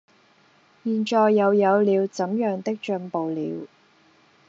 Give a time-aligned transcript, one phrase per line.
[0.83, 3.67] 現在又有了怎樣的進步了，